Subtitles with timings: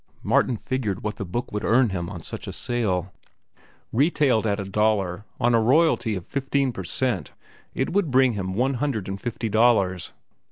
[0.23, 3.13] Martin figured what the book would earn him on such a sale.
[3.93, 7.33] Retailed at a dollar, on a royalty of fifteen per cent,
[7.75, 10.11] it would bring him one hundred and fifty dollars.